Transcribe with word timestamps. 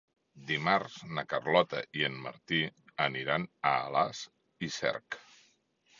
Dimarts 0.51 0.95
na 1.17 1.23
Carlota 1.33 1.83
i 2.01 2.07
en 2.09 2.17
Martí 2.25 2.63
aniran 3.07 3.47
a 3.73 3.77
Alàs 3.91 4.23
i 4.69 4.75
Cerc. 4.79 5.21